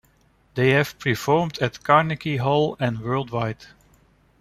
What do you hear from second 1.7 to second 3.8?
Carnegie Hall, and worldwide.